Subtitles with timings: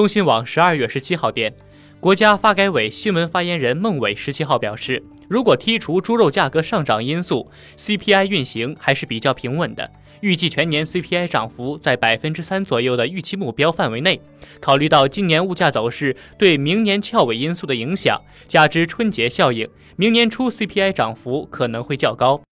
[0.00, 1.52] 中新网十二月十七号电
[2.00, 9.90] 国家发改委新闻发言人孟伟十七号表示如果剔除猪肉价格上涨因素 cpi 运行还是比较平稳的。
[10.22, 14.18] 预计全年 cpi 涨幅在百分之三左右的预期目标范围内。
[14.58, 22.40] 考虑到今年物价走势对明年翘尾因素的影响加之春节效应明年初 cpi 涨幅可能会较高。